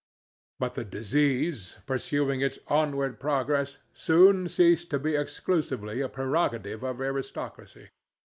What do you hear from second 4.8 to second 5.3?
to be